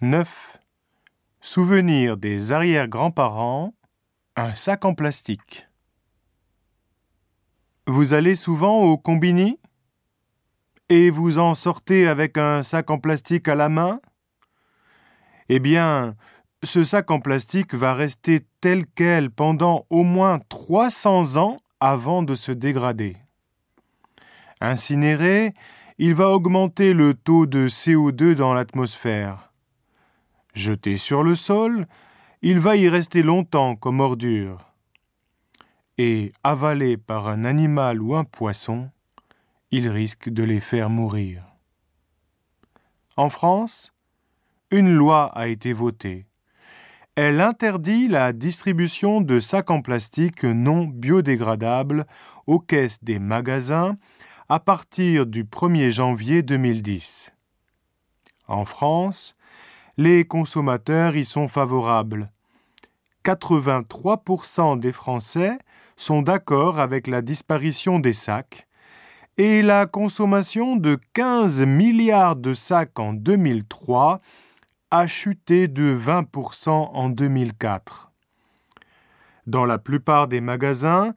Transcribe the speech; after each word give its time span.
9. 0.00 0.58
Souvenir 1.40 2.16
des 2.16 2.52
arrière-grands-parents, 2.52 3.74
un 4.36 4.54
sac 4.54 4.84
en 4.84 4.94
plastique. 4.94 5.66
Vous 7.88 8.14
allez 8.14 8.36
souvent 8.36 8.84
au 8.84 8.96
combini? 8.96 9.58
Et 10.88 11.10
vous 11.10 11.40
en 11.40 11.54
sortez 11.54 12.06
avec 12.06 12.38
un 12.38 12.62
sac 12.62 12.92
en 12.92 13.00
plastique 13.00 13.48
à 13.48 13.56
la 13.56 13.68
main? 13.68 14.00
Eh 15.48 15.58
bien, 15.58 16.14
ce 16.62 16.84
sac 16.84 17.10
en 17.10 17.18
plastique 17.18 17.74
va 17.74 17.92
rester 17.92 18.46
tel 18.60 18.84
quel 18.94 19.32
pendant 19.32 19.84
au 19.90 20.04
moins 20.04 20.38
300 20.48 21.38
ans 21.38 21.56
avant 21.80 22.22
de 22.22 22.36
se 22.36 22.52
dégrader. 22.52 23.16
Incinéré, 24.60 25.54
il 25.98 26.14
va 26.14 26.28
augmenter 26.28 26.94
le 26.94 27.14
taux 27.14 27.46
de 27.46 27.66
CO2 27.66 28.36
dans 28.36 28.54
l'atmosphère. 28.54 29.47
Jeté 30.58 30.96
sur 30.96 31.22
le 31.22 31.36
sol, 31.36 31.86
il 32.42 32.58
va 32.58 32.74
y 32.74 32.88
rester 32.88 33.22
longtemps 33.22 33.76
comme 33.76 34.00
ordure. 34.00 34.72
Et 35.98 36.32
avalé 36.42 36.96
par 36.96 37.28
un 37.28 37.44
animal 37.44 38.02
ou 38.02 38.16
un 38.16 38.24
poisson, 38.24 38.90
il 39.70 39.88
risque 39.88 40.28
de 40.28 40.42
les 40.42 40.58
faire 40.58 40.90
mourir. 40.90 41.44
En 43.16 43.30
France, 43.30 43.92
une 44.72 44.92
loi 44.92 45.26
a 45.26 45.46
été 45.46 45.72
votée. 45.72 46.26
Elle 47.14 47.40
interdit 47.40 48.08
la 48.08 48.32
distribution 48.32 49.20
de 49.20 49.38
sacs 49.38 49.70
en 49.70 49.80
plastique 49.80 50.42
non 50.42 50.86
biodégradables 50.86 52.04
aux 52.48 52.58
caisses 52.58 53.04
des 53.04 53.20
magasins 53.20 53.96
à 54.48 54.58
partir 54.58 55.24
du 55.24 55.44
1er 55.44 55.90
janvier 55.90 56.42
2010. 56.42 57.32
En 58.48 58.64
France, 58.64 59.36
les 59.98 60.24
consommateurs 60.24 61.16
y 61.16 61.24
sont 61.24 61.48
favorables. 61.48 62.30
83% 63.24 64.78
des 64.78 64.92
Français 64.92 65.58
sont 65.96 66.22
d'accord 66.22 66.78
avec 66.78 67.08
la 67.08 67.20
disparition 67.20 67.98
des 67.98 68.12
sacs 68.12 68.68
et 69.38 69.60
la 69.60 69.86
consommation 69.86 70.76
de 70.76 70.98
15 71.14 71.62
milliards 71.62 72.36
de 72.36 72.54
sacs 72.54 72.98
en 73.00 73.12
2003 73.12 74.20
a 74.92 75.06
chuté 75.08 75.66
de 75.66 75.96
20% 75.96 76.70
en 76.70 77.08
2004. 77.08 78.12
Dans 79.48 79.64
la 79.64 79.78
plupart 79.78 80.28
des 80.28 80.40
magasins, 80.40 81.12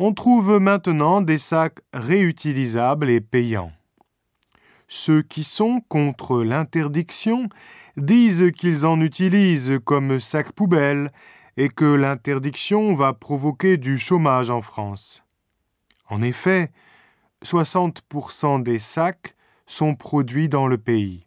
on 0.00 0.12
trouve 0.12 0.58
maintenant 0.58 1.20
des 1.20 1.38
sacs 1.38 1.78
réutilisables 1.92 3.10
et 3.10 3.20
payants. 3.20 3.70
Ceux 4.96 5.22
qui 5.22 5.42
sont 5.42 5.80
contre 5.88 6.44
l'interdiction 6.44 7.48
disent 7.96 8.52
qu'ils 8.56 8.86
en 8.86 9.00
utilisent 9.00 9.80
comme 9.84 10.20
sac 10.20 10.52
poubelle 10.52 11.10
et 11.56 11.68
que 11.68 11.84
l'interdiction 11.84 12.94
va 12.94 13.12
provoquer 13.12 13.76
du 13.76 13.98
chômage 13.98 14.50
en 14.50 14.62
France. 14.62 15.24
En 16.08 16.22
effet, 16.22 16.70
60% 17.44 18.62
des 18.62 18.78
sacs 18.78 19.34
sont 19.66 19.96
produits 19.96 20.48
dans 20.48 20.68
le 20.68 20.78
pays. 20.78 21.26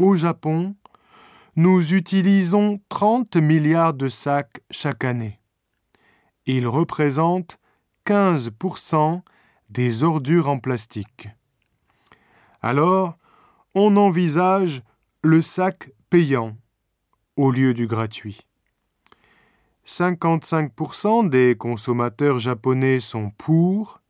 Au 0.00 0.16
Japon, 0.16 0.74
nous 1.54 1.94
utilisons 1.94 2.80
30 2.88 3.36
milliards 3.36 3.94
de 3.94 4.08
sacs 4.08 4.62
chaque 4.72 5.04
année. 5.04 5.38
Ils 6.44 6.66
représentent 6.66 7.60
15% 8.04 9.22
des 9.70 10.02
ordures 10.02 10.48
en 10.48 10.58
plastique. 10.58 11.28
Alors, 12.62 13.16
on 13.74 13.96
envisage 13.96 14.82
le 15.22 15.42
sac 15.42 15.90
payant 16.10 16.56
au 17.36 17.50
lieu 17.50 17.74
du 17.74 17.86
gratuit. 17.86 18.40
55% 19.86 21.28
des 21.28 21.56
consommateurs 21.56 22.38
japonais 22.38 23.00
sont 23.00 23.30
pour, 23.30 24.00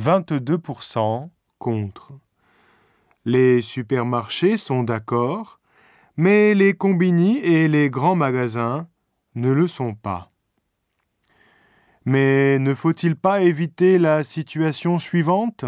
22% 0.00 1.28
contre. 1.58 2.12
Les 3.24 3.60
supermarchés 3.60 4.56
sont 4.56 4.82
d'accord, 4.82 5.60
mais 6.16 6.54
les 6.54 6.74
combini 6.74 7.38
et 7.38 7.68
les 7.68 7.90
grands 7.90 8.16
magasins 8.16 8.88
ne 9.34 9.50
le 9.50 9.66
sont 9.66 9.94
pas. 9.94 10.30
Mais 12.04 12.58
ne 12.58 12.74
faut-il 12.74 13.16
pas 13.16 13.42
éviter 13.42 13.98
la 13.98 14.22
situation 14.22 14.98
suivante? 14.98 15.64